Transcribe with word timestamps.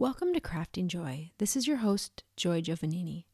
Welcome 0.00 0.32
to 0.34 0.40
Crafting 0.40 0.86
Joy. 0.86 1.32
This 1.38 1.56
is 1.56 1.66
your 1.66 1.78
host, 1.78 2.22
Joy 2.36 2.62
Giovanini. 2.62 3.24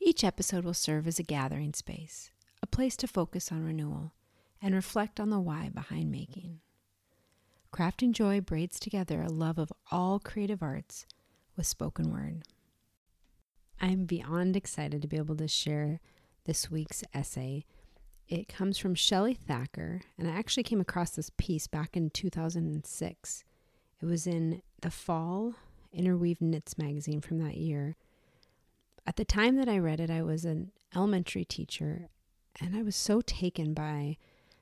Each 0.00 0.24
episode 0.24 0.64
will 0.64 0.72
serve 0.72 1.06
as 1.06 1.18
a 1.18 1.22
gathering 1.22 1.74
space, 1.74 2.30
a 2.62 2.66
place 2.66 2.96
to 2.96 3.06
focus 3.06 3.52
on 3.52 3.62
renewal 3.62 4.14
and 4.62 4.74
reflect 4.74 5.20
on 5.20 5.28
the 5.28 5.38
why 5.38 5.68
behind 5.68 6.10
making. 6.10 6.60
Crafting 7.70 8.12
Joy 8.12 8.40
braids 8.40 8.80
together 8.80 9.20
a 9.20 9.28
love 9.28 9.58
of 9.58 9.70
all 9.92 10.18
creative 10.18 10.62
arts 10.62 11.04
with 11.54 11.66
spoken 11.66 12.10
word. 12.10 12.44
I'm 13.78 14.06
beyond 14.06 14.56
excited 14.56 15.02
to 15.02 15.08
be 15.08 15.18
able 15.18 15.36
to 15.36 15.48
share 15.48 16.00
this 16.46 16.70
week's 16.70 17.04
essay. 17.12 17.66
It 18.26 18.48
comes 18.48 18.78
from 18.78 18.94
Shelly 18.94 19.34
Thacker, 19.34 20.00
and 20.16 20.26
I 20.26 20.30
actually 20.30 20.62
came 20.62 20.80
across 20.80 21.10
this 21.10 21.30
piece 21.36 21.66
back 21.66 21.94
in 21.94 22.08
2006. 22.08 23.44
It 24.00 24.06
was 24.06 24.26
in 24.26 24.62
the 24.80 24.90
fall 24.90 25.56
Interweave 25.96 26.40
Knits 26.40 26.78
magazine 26.78 27.20
from 27.20 27.38
that 27.38 27.56
year. 27.56 27.96
At 29.06 29.16
the 29.16 29.24
time 29.24 29.56
that 29.56 29.68
I 29.68 29.78
read 29.78 30.00
it, 30.00 30.10
I 30.10 30.22
was 30.22 30.44
an 30.44 30.72
elementary 30.94 31.44
teacher, 31.44 32.08
and 32.60 32.76
I 32.76 32.82
was 32.82 32.96
so 32.96 33.20
taken 33.20 33.72
by 33.74 34.16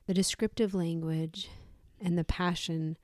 the 0.07 0.13
descriptive 0.13 0.73
language 0.73 1.49
and 1.99 2.17
the 2.17 2.23
passion 2.23 2.97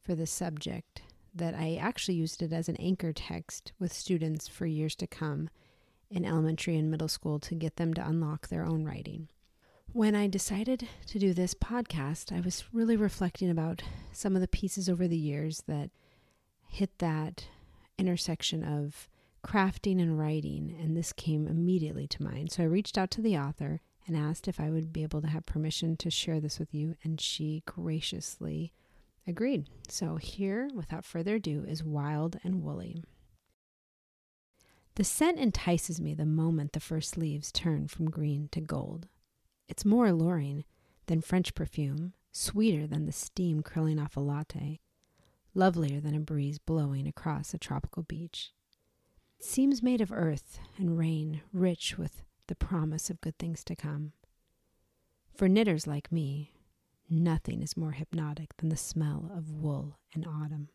for 0.00 0.14
the 0.14 0.26
subject 0.26 1.02
that 1.34 1.54
I 1.54 1.76
actually 1.76 2.14
used 2.14 2.42
it 2.42 2.52
as 2.52 2.68
an 2.68 2.76
anchor 2.76 3.12
text 3.12 3.72
with 3.78 3.92
students 3.92 4.46
for 4.46 4.66
years 4.66 4.94
to 4.96 5.06
come 5.06 5.48
in 6.10 6.24
elementary 6.24 6.76
and 6.76 6.90
middle 6.90 7.08
school 7.08 7.40
to 7.40 7.54
get 7.54 7.76
them 7.76 7.92
to 7.94 8.06
unlock 8.06 8.48
their 8.48 8.64
own 8.64 8.84
writing. 8.84 9.28
When 9.92 10.14
I 10.14 10.26
decided 10.26 10.88
to 11.06 11.18
do 11.18 11.32
this 11.32 11.54
podcast, 11.54 12.36
I 12.36 12.40
was 12.40 12.64
really 12.72 12.96
reflecting 12.96 13.50
about 13.50 13.82
some 14.12 14.34
of 14.34 14.40
the 14.40 14.48
pieces 14.48 14.88
over 14.88 15.08
the 15.08 15.16
years 15.16 15.62
that 15.66 15.90
hit 16.68 16.98
that 16.98 17.46
intersection 17.98 18.64
of 18.64 19.08
crafting 19.44 20.00
and 20.00 20.18
writing, 20.18 20.76
and 20.80 20.96
this 20.96 21.12
came 21.12 21.46
immediately 21.46 22.06
to 22.08 22.22
mind. 22.22 22.50
So 22.52 22.62
I 22.62 22.66
reached 22.66 22.96
out 22.96 23.10
to 23.12 23.20
the 23.20 23.36
author 23.36 23.80
and 24.06 24.16
asked 24.16 24.48
if 24.48 24.60
I 24.60 24.70
would 24.70 24.92
be 24.92 25.02
able 25.02 25.20
to 25.22 25.28
have 25.28 25.46
permission 25.46 25.96
to 25.98 26.10
share 26.10 26.40
this 26.40 26.58
with 26.58 26.74
you, 26.74 26.96
and 27.02 27.20
she 27.20 27.62
graciously 27.66 28.72
agreed. 29.26 29.68
So 29.88 30.16
here, 30.16 30.68
without 30.74 31.04
further 31.04 31.36
ado, 31.36 31.64
is 31.66 31.82
Wild 31.82 32.38
and 32.42 32.62
Woolly. 32.62 33.02
The 34.96 35.04
scent 35.04 35.38
entices 35.38 36.00
me 36.00 36.14
the 36.14 36.26
moment 36.26 36.72
the 36.72 36.80
first 36.80 37.16
leaves 37.16 37.50
turn 37.50 37.88
from 37.88 38.10
green 38.10 38.48
to 38.52 38.60
gold. 38.60 39.08
It's 39.68 39.84
more 39.84 40.06
alluring 40.06 40.64
than 41.06 41.20
French 41.20 41.54
perfume, 41.54 42.12
sweeter 42.32 42.86
than 42.86 43.06
the 43.06 43.12
steam 43.12 43.62
curling 43.62 43.98
off 43.98 44.16
a 44.16 44.20
latte, 44.20 44.80
lovelier 45.54 46.00
than 46.00 46.14
a 46.14 46.20
breeze 46.20 46.58
blowing 46.58 47.06
across 47.06 47.54
a 47.54 47.58
tropical 47.58 48.02
beach. 48.02 48.52
It 49.38 49.44
seems 49.44 49.82
made 49.82 50.00
of 50.00 50.12
earth 50.12 50.58
and 50.76 50.98
rain, 50.98 51.42
rich 51.52 51.96
with 51.96 52.22
the 52.46 52.54
promise 52.54 53.10
of 53.10 53.20
good 53.20 53.38
things 53.38 53.64
to 53.64 53.76
come. 53.76 54.12
For 55.34 55.48
knitters 55.48 55.86
like 55.86 56.12
me, 56.12 56.52
nothing 57.08 57.62
is 57.62 57.76
more 57.76 57.92
hypnotic 57.92 58.56
than 58.56 58.68
the 58.68 58.76
smell 58.76 59.30
of 59.36 59.50
wool 59.50 59.98
in 60.14 60.24
autumn. 60.24 60.68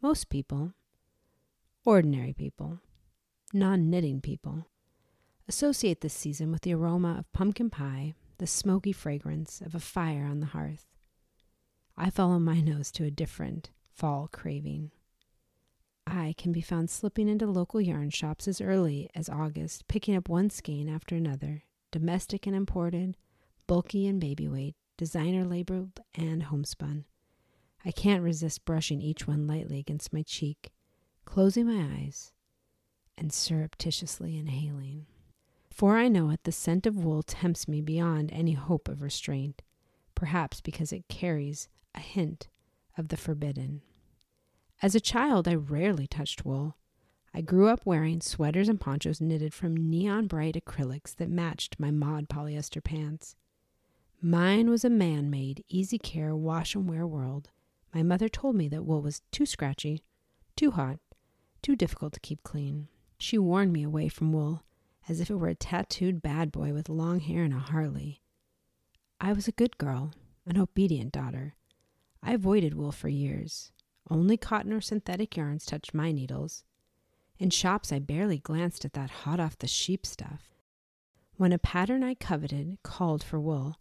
Most 0.00 0.28
people, 0.28 0.74
ordinary 1.84 2.32
people, 2.32 2.80
non 3.52 3.90
knitting 3.90 4.20
people, 4.20 4.66
associate 5.48 6.00
this 6.00 6.14
season 6.14 6.50
with 6.50 6.62
the 6.62 6.74
aroma 6.74 7.16
of 7.18 7.32
pumpkin 7.32 7.70
pie, 7.70 8.14
the 8.38 8.46
smoky 8.46 8.92
fragrance 8.92 9.60
of 9.60 9.74
a 9.74 9.80
fire 9.80 10.24
on 10.24 10.40
the 10.40 10.46
hearth. 10.46 10.91
I 11.96 12.10
follow 12.10 12.38
my 12.38 12.60
nose 12.60 12.90
to 12.92 13.04
a 13.04 13.10
different 13.10 13.70
fall 13.92 14.28
craving. 14.32 14.90
I 16.06 16.34
can 16.36 16.52
be 16.52 16.60
found 16.60 16.90
slipping 16.90 17.28
into 17.28 17.46
local 17.46 17.80
yarn 17.80 18.10
shops 18.10 18.48
as 18.48 18.60
early 18.60 19.08
as 19.14 19.28
August, 19.28 19.86
picking 19.88 20.16
up 20.16 20.28
one 20.28 20.50
skein 20.50 20.88
after 20.88 21.14
another, 21.14 21.62
domestic 21.90 22.46
and 22.46 22.56
imported, 22.56 23.16
bulky 23.66 24.06
and 24.06 24.20
baby 24.20 24.48
weight, 24.48 24.74
designer 24.96 25.44
labeled 25.44 26.00
and 26.14 26.44
homespun. 26.44 27.04
I 27.84 27.90
can't 27.90 28.22
resist 28.22 28.64
brushing 28.64 29.00
each 29.00 29.26
one 29.26 29.46
lightly 29.46 29.78
against 29.78 30.12
my 30.12 30.22
cheek, 30.22 30.72
closing 31.24 31.66
my 31.66 32.00
eyes, 32.00 32.32
and 33.16 33.32
surreptitiously 33.32 34.36
inhaling. 34.36 35.06
For 35.70 35.96
I 35.96 36.08
know 36.08 36.30
it, 36.30 36.44
the 36.44 36.52
scent 36.52 36.86
of 36.86 37.04
wool 37.04 37.22
tempts 37.22 37.66
me 37.66 37.80
beyond 37.80 38.32
any 38.32 38.52
hope 38.52 38.88
of 38.88 39.02
restraint, 39.02 39.62
perhaps 40.14 40.60
because 40.60 40.92
it 40.92 41.08
carries 41.08 41.68
a 41.94 42.00
hint 42.00 42.48
of 42.96 43.08
the 43.08 43.16
forbidden. 43.16 43.82
As 44.80 44.94
a 44.94 45.00
child, 45.00 45.46
I 45.46 45.54
rarely 45.54 46.06
touched 46.06 46.44
wool. 46.44 46.76
I 47.34 47.40
grew 47.40 47.68
up 47.68 47.80
wearing 47.84 48.20
sweaters 48.20 48.68
and 48.68 48.80
ponchos 48.80 49.20
knitted 49.20 49.54
from 49.54 49.76
neon 49.76 50.26
bright 50.26 50.54
acrylics 50.54 51.14
that 51.16 51.30
matched 51.30 51.80
my 51.80 51.90
mod 51.90 52.28
polyester 52.28 52.82
pants. 52.82 53.36
Mine 54.20 54.68
was 54.68 54.84
a 54.84 54.90
man 54.90 55.30
made, 55.30 55.64
easy 55.68 55.98
care, 55.98 56.36
wash 56.36 56.74
and 56.74 56.88
wear 56.88 57.06
world. 57.06 57.48
My 57.94 58.02
mother 58.02 58.28
told 58.28 58.56
me 58.56 58.68
that 58.68 58.84
wool 58.84 59.02
was 59.02 59.22
too 59.30 59.46
scratchy, 59.46 60.02
too 60.56 60.72
hot, 60.72 60.98
too 61.62 61.74
difficult 61.74 62.12
to 62.14 62.20
keep 62.20 62.42
clean. 62.42 62.88
She 63.18 63.38
warned 63.38 63.72
me 63.72 63.82
away 63.82 64.08
from 64.08 64.32
wool, 64.32 64.64
as 65.08 65.20
if 65.20 65.30
it 65.30 65.36
were 65.36 65.48
a 65.48 65.54
tattooed 65.54 66.22
bad 66.22 66.52
boy 66.52 66.72
with 66.72 66.88
long 66.88 67.20
hair 67.20 67.44
and 67.44 67.54
a 67.54 67.58
Harley. 67.58 68.20
I 69.20 69.32
was 69.32 69.48
a 69.48 69.52
good 69.52 69.78
girl, 69.78 70.12
an 70.46 70.58
obedient 70.58 71.12
daughter, 71.12 71.54
I 72.22 72.34
avoided 72.34 72.74
wool 72.74 72.92
for 72.92 73.08
years. 73.08 73.72
Only 74.08 74.36
cotton 74.36 74.72
or 74.72 74.80
synthetic 74.80 75.36
yarns 75.36 75.64
touched 75.64 75.94
my 75.94 76.12
needles. 76.12 76.64
In 77.38 77.50
shops, 77.50 77.92
I 77.92 77.98
barely 77.98 78.38
glanced 78.38 78.84
at 78.84 78.92
that 78.92 79.10
hot 79.10 79.40
off 79.40 79.58
the 79.58 79.66
sheep 79.66 80.06
stuff. 80.06 80.50
When 81.36 81.52
a 81.52 81.58
pattern 81.58 82.04
I 82.04 82.14
coveted 82.14 82.78
called 82.82 83.24
for 83.24 83.40
wool, 83.40 83.76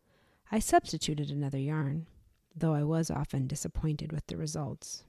I 0.51 0.59
substituted 0.59 1.29
another 1.29 1.59
yarn, 1.59 2.07
though 2.55 2.73
I 2.73 2.83
was 2.83 3.11
often 3.11 3.45
disappointed 3.47 4.11
with 4.11 4.25
the 4.27 4.37
results. 4.37 5.03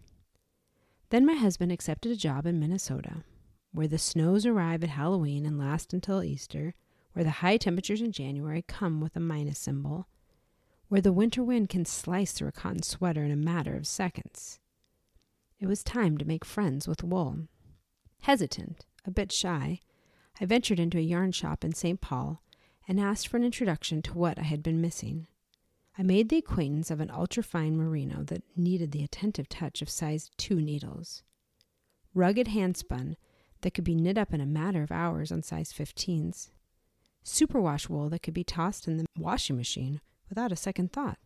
Then 1.11 1.25
my 1.25 1.35
husband 1.35 1.73
accepted 1.73 2.13
a 2.13 2.17
job 2.17 2.47
in 2.47 2.61
Minnesota, 2.61 3.25
where 3.73 3.89
the 3.89 3.99
snows 3.99 4.45
arrive 4.45 4.83
at 4.83 4.91
Halloween 4.91 5.47
and 5.47 5.59
last 5.59 5.93
until 5.95 6.23
Easter, 6.23 6.75
where 7.13 7.25
the 7.25 7.31
high 7.31 7.57
temperatures 7.57 8.03
in 8.03 8.13
January 8.13 8.63
come 8.67 9.01
with 9.01 9.17
a 9.17 9.21
minus 9.21 9.59
symbol, 9.59 10.09
where 10.93 11.01
the 11.01 11.11
winter 11.11 11.43
wind 11.43 11.71
can 11.71 11.87
slice 11.87 12.33
through 12.33 12.49
a 12.49 12.53
cotton 12.53 12.83
sweater 12.83 13.25
in 13.25 13.31
a 13.31 13.35
matter 13.35 13.75
of 13.75 13.87
seconds. 13.87 14.61
It 15.59 15.67
was 15.67 15.83
time 15.83 16.19
to 16.19 16.27
make 16.27 16.45
friends 16.45 16.87
with 16.87 17.03
wool. 17.03 17.49
Hesitant, 18.21 18.85
a 19.07 19.11
bit 19.11 19.33
shy, 19.33 19.81
I 20.39 20.45
ventured 20.45 20.79
into 20.79 20.99
a 20.99 21.01
yarn 21.01 21.33
shop 21.33 21.65
in 21.65 21.73
St. 21.73 22.03
Paul 22.03 22.43
and 22.87 23.01
asked 23.01 23.27
for 23.27 23.39
an 23.39 23.43
introduction 23.43 24.03
to 24.03 24.13
what 24.13 24.39
I 24.39 24.43
had 24.43 24.63
been 24.63 24.83
missing. 24.83 25.29
I 25.97 26.03
made 26.03 26.29
the 26.29 26.37
acquaintance 26.37 26.91
of 26.91 27.01
an 27.01 27.09
ultrafine 27.09 27.73
merino 27.73 28.23
that 28.25 28.43
needed 28.55 28.93
the 28.93 29.03
attentive 29.03 29.49
touch 29.49 29.81
of 29.81 29.89
size 29.89 30.29
2 30.37 30.61
needles. 30.61 31.23
Rugged 32.13 32.49
handspun 32.49 33.17
that 33.63 33.73
could 33.73 33.85
be 33.85 33.95
knit 33.95 34.19
up 34.19 34.35
in 34.35 34.43
a 34.43 34.47
matter 34.47 34.83
of 34.83 34.93
hours 34.93 35.33
on 35.33 35.43
size 35.43 35.73
15s. 35.73 36.51
Superwash 37.25 37.89
wool 37.89 38.11
that 38.11 38.23
could 38.23 38.35
be 38.35 38.45
tossed 38.45 38.87
in 38.87 38.99
the 38.99 39.07
washing 39.17 39.57
machine 39.57 40.03
without 40.33 40.51
a 40.51 40.57
second 40.57 40.91
thought. 40.91 41.19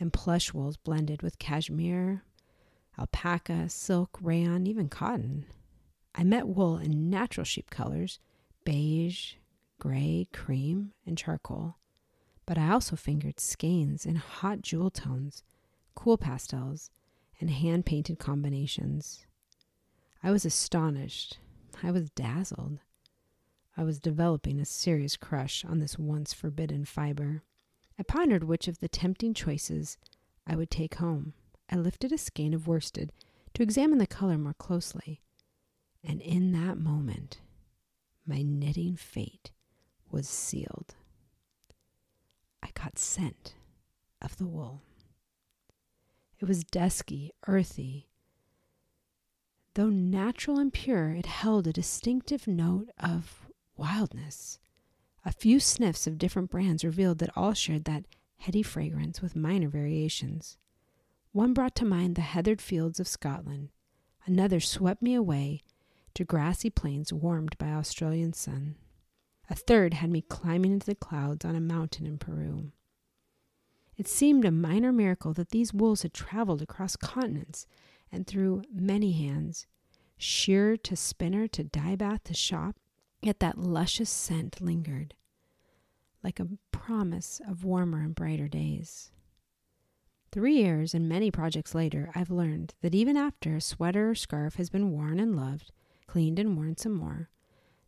And 0.00 0.10
plush 0.10 0.54
wools 0.54 0.78
blended 0.78 1.20
with 1.20 1.38
cashmere, 1.38 2.22
alpaca, 2.98 3.68
silk, 3.68 4.16
rayon, 4.22 4.66
even 4.66 4.88
cotton. 4.88 5.44
I 6.14 6.24
met 6.24 6.48
wool 6.48 6.78
in 6.78 7.10
natural 7.10 7.44
sheep 7.44 7.68
colors 7.68 8.18
beige, 8.64 9.34
gray, 9.78 10.28
cream, 10.32 10.92
and 11.04 11.18
charcoal. 11.18 11.76
But 12.46 12.56
I 12.56 12.70
also 12.70 12.96
fingered 12.96 13.38
skeins 13.38 14.06
in 14.06 14.16
hot 14.16 14.62
jewel 14.62 14.88
tones, 14.88 15.42
cool 15.94 16.16
pastels, 16.16 16.90
and 17.38 17.50
hand 17.50 17.84
painted 17.84 18.18
combinations. 18.18 19.26
I 20.22 20.30
was 20.30 20.46
astonished. 20.46 21.36
I 21.82 21.90
was 21.90 22.08
dazzled. 22.08 22.78
I 23.76 23.84
was 23.84 24.00
developing 24.00 24.58
a 24.58 24.64
serious 24.64 25.18
crush 25.18 25.66
on 25.66 25.80
this 25.80 25.98
once 25.98 26.32
forbidden 26.32 26.86
fiber. 26.86 27.42
I 27.98 28.02
pondered 28.02 28.44
which 28.44 28.68
of 28.68 28.78
the 28.80 28.88
tempting 28.88 29.34
choices 29.34 29.96
I 30.46 30.56
would 30.56 30.70
take 30.70 30.96
home. 30.96 31.32
I 31.70 31.76
lifted 31.76 32.12
a 32.12 32.18
skein 32.18 32.54
of 32.54 32.66
worsted 32.66 33.12
to 33.54 33.62
examine 33.62 33.98
the 33.98 34.06
color 34.06 34.38
more 34.38 34.54
closely, 34.54 35.22
and 36.04 36.20
in 36.20 36.52
that 36.52 36.78
moment, 36.78 37.40
my 38.26 38.42
knitting 38.42 38.96
fate 38.96 39.50
was 40.10 40.28
sealed. 40.28 40.94
I 42.62 42.68
caught 42.68 42.98
scent 42.98 43.54
of 44.20 44.36
the 44.36 44.46
wool. 44.46 44.82
It 46.38 46.46
was 46.46 46.64
dusky, 46.64 47.32
earthy. 47.46 48.08
Though 49.74 49.90
natural 49.90 50.58
and 50.58 50.72
pure, 50.72 51.10
it 51.10 51.26
held 51.26 51.66
a 51.66 51.72
distinctive 51.72 52.46
note 52.46 52.90
of 52.98 53.48
wildness. 53.76 54.58
A 55.26 55.32
few 55.32 55.58
sniffs 55.58 56.06
of 56.06 56.18
different 56.18 56.50
brands 56.50 56.84
revealed 56.84 57.18
that 57.18 57.36
all 57.36 57.52
shared 57.52 57.84
that 57.86 58.04
heady 58.36 58.62
fragrance 58.62 59.20
with 59.20 59.34
minor 59.34 59.68
variations. 59.68 60.56
One 61.32 61.52
brought 61.52 61.74
to 61.76 61.84
mind 61.84 62.14
the 62.14 62.22
heathered 62.22 62.60
fields 62.62 63.00
of 63.00 63.08
Scotland. 63.08 63.70
Another 64.24 64.60
swept 64.60 65.02
me 65.02 65.14
away 65.14 65.62
to 66.14 66.24
grassy 66.24 66.70
plains 66.70 67.12
warmed 67.12 67.58
by 67.58 67.72
Australian 67.72 68.34
sun. 68.34 68.76
A 69.50 69.56
third 69.56 69.94
had 69.94 70.10
me 70.10 70.22
climbing 70.22 70.72
into 70.72 70.86
the 70.86 70.94
clouds 70.94 71.44
on 71.44 71.56
a 71.56 71.60
mountain 71.60 72.06
in 72.06 72.18
Peru. 72.18 72.70
It 73.96 74.06
seemed 74.06 74.44
a 74.44 74.52
minor 74.52 74.92
miracle 74.92 75.32
that 75.32 75.50
these 75.50 75.74
wolves 75.74 76.02
had 76.02 76.14
traveled 76.14 76.62
across 76.62 76.94
continents 76.94 77.66
and 78.12 78.28
through 78.28 78.62
many 78.72 79.10
hands, 79.10 79.66
shearer 80.16 80.76
to 80.76 80.94
spinner 80.94 81.48
to 81.48 81.64
dye 81.64 81.96
bath 81.96 82.22
to 82.24 82.34
shop, 82.34 82.76
yet 83.26 83.40
that 83.40 83.58
luscious 83.58 84.08
scent 84.08 84.60
lingered, 84.60 85.14
like 86.22 86.38
a 86.38 86.48
promise 86.70 87.40
of 87.48 87.64
warmer 87.64 88.00
and 88.00 88.14
brighter 88.14 88.46
days. 88.46 89.10
Three 90.30 90.58
years 90.58 90.94
and 90.94 91.08
many 91.08 91.32
projects 91.32 91.74
later, 91.74 92.10
I've 92.14 92.30
learned 92.30 92.74
that 92.82 92.94
even 92.94 93.16
after 93.16 93.56
a 93.56 93.60
sweater 93.60 94.10
or 94.10 94.14
scarf 94.14 94.54
has 94.56 94.70
been 94.70 94.92
worn 94.92 95.18
and 95.18 95.34
loved, 95.34 95.72
cleaned 96.06 96.38
and 96.38 96.56
worn 96.56 96.76
some 96.76 96.92
more, 96.92 97.28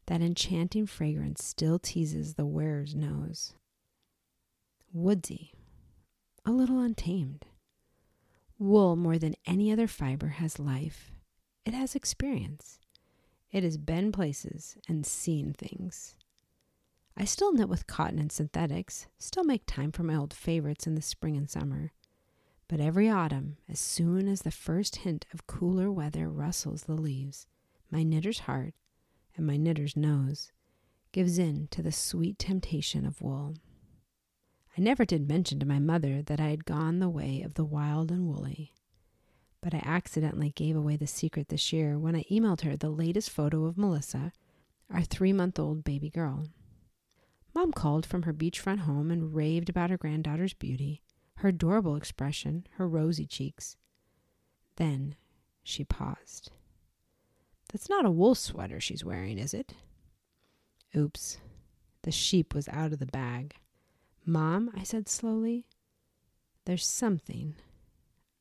that 0.06 0.22
enchanting 0.22 0.86
fragrance 0.86 1.44
still 1.44 1.78
teases 1.78 2.34
the 2.34 2.46
wearer's 2.46 2.94
nose. 2.94 3.54
Woodsy, 4.92 5.52
a 6.44 6.50
little 6.50 6.80
untamed. 6.80 7.46
Wool, 8.58 8.96
more 8.96 9.18
than 9.18 9.36
any 9.46 9.70
other 9.70 9.86
fiber, 9.86 10.28
has 10.28 10.58
life. 10.58 11.12
It 11.64 11.74
has 11.74 11.94
experience. 11.94 12.80
It 13.50 13.62
has 13.62 13.76
been 13.76 14.12
places 14.12 14.76
and 14.88 15.06
seen 15.06 15.52
things. 15.52 16.14
I 17.16 17.24
still 17.24 17.52
knit 17.52 17.68
with 17.68 17.86
cotton 17.86 18.18
and 18.18 18.30
synthetics, 18.30 19.06
still 19.18 19.44
make 19.44 19.64
time 19.66 19.90
for 19.90 20.02
my 20.02 20.14
old 20.14 20.34
favorites 20.34 20.86
in 20.86 20.94
the 20.94 21.02
spring 21.02 21.36
and 21.36 21.48
summer. 21.48 21.92
But 22.68 22.80
every 22.80 23.08
autumn, 23.08 23.56
as 23.68 23.80
soon 23.80 24.28
as 24.28 24.42
the 24.42 24.50
first 24.50 24.96
hint 24.96 25.26
of 25.32 25.46
cooler 25.46 25.90
weather 25.90 26.28
rustles 26.28 26.82
the 26.82 26.94
leaves, 26.94 27.46
my 27.90 28.02
knitter's 28.02 28.40
heart 28.40 28.74
and 29.36 29.46
my 29.46 29.56
knitter's 29.56 29.96
nose 29.96 30.52
gives 31.10 31.38
in 31.38 31.68
to 31.68 31.82
the 31.82 31.92
sweet 31.92 32.38
temptation 32.38 33.06
of 33.06 33.22
wool. 33.22 33.54
I 34.76 34.80
never 34.80 35.04
did 35.04 35.26
mention 35.26 35.58
to 35.60 35.66
my 35.66 35.78
mother 35.78 36.22
that 36.22 36.38
I 36.38 36.50
had 36.50 36.66
gone 36.66 36.98
the 36.98 37.08
way 37.08 37.42
of 37.42 37.54
the 37.54 37.64
wild 37.64 38.12
and 38.12 38.28
woolly. 38.28 38.74
But 39.70 39.84
I 39.84 39.86
accidentally 39.86 40.48
gave 40.52 40.76
away 40.76 40.96
the 40.96 41.06
secret 41.06 41.48
this 41.50 41.74
year 41.74 41.98
when 41.98 42.16
I 42.16 42.24
emailed 42.30 42.62
her 42.62 42.74
the 42.74 42.88
latest 42.88 43.28
photo 43.28 43.66
of 43.66 43.76
Melissa, 43.76 44.32
our 44.90 45.02
three 45.02 45.34
month 45.34 45.58
old 45.58 45.84
baby 45.84 46.08
girl. 46.08 46.46
Mom 47.54 47.72
called 47.72 48.06
from 48.06 48.22
her 48.22 48.32
beachfront 48.32 48.78
home 48.78 49.10
and 49.10 49.34
raved 49.34 49.68
about 49.68 49.90
her 49.90 49.98
granddaughter's 49.98 50.54
beauty, 50.54 51.02
her 51.34 51.50
adorable 51.50 51.96
expression, 51.96 52.66
her 52.78 52.88
rosy 52.88 53.26
cheeks. 53.26 53.76
Then 54.76 55.16
she 55.62 55.84
paused. 55.84 56.50
That's 57.70 57.90
not 57.90 58.06
a 58.06 58.10
wool 58.10 58.34
sweater 58.34 58.80
she's 58.80 59.04
wearing, 59.04 59.36
is 59.36 59.52
it? 59.52 59.74
Oops. 60.96 61.36
The 62.04 62.10
sheep 62.10 62.54
was 62.54 62.70
out 62.70 62.94
of 62.94 63.00
the 63.00 63.04
bag. 63.04 63.56
Mom, 64.24 64.70
I 64.74 64.82
said 64.82 65.10
slowly, 65.10 65.66
there's 66.64 66.86
something 66.86 67.56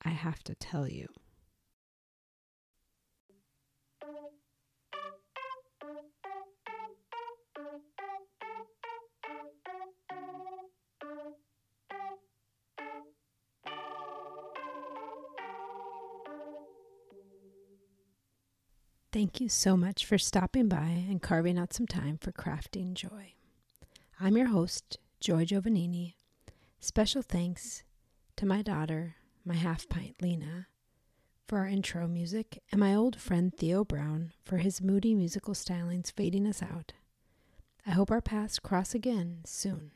I 0.07 0.11
have 0.11 0.41
to 0.45 0.55
tell 0.55 0.87
you. 0.87 1.09
Thank 19.11 19.41
you 19.41 19.49
so 19.49 19.75
much 19.75 20.05
for 20.05 20.17
stopping 20.17 20.69
by 20.69 20.77
and 20.77 21.21
carving 21.21 21.57
out 21.57 21.73
some 21.73 21.85
time 21.85 22.17
for 22.17 22.31
crafting 22.31 22.93
joy. 22.93 23.33
I'm 24.21 24.37
your 24.37 24.47
host, 24.47 24.99
Joy 25.19 25.43
Giovanini. 25.43 26.13
Special 26.79 27.21
thanks 27.21 27.83
to 28.37 28.45
my 28.45 28.61
daughter, 28.61 29.15
my 29.47 29.55
half 29.55 29.87
pint 29.87 30.21
Lena, 30.21 30.67
for 31.47 31.59
our 31.59 31.67
intro 31.67 32.05
music, 32.05 32.61
and 32.69 32.79
my 32.81 32.93
old 32.93 33.15
friend 33.15 33.55
Theo 33.55 33.85
Brown 33.85 34.33
for 34.43 34.57
his 34.57 34.81
moody 34.81 35.15
musical 35.15 35.53
stylings 35.53 36.11
fading 36.11 36.45
us 36.45 36.61
out. 36.61 36.91
I 37.85 37.91
hope 37.91 38.11
our 38.11 38.19
paths 38.19 38.59
cross 38.59 38.93
again 38.93 39.39
soon. 39.45 39.91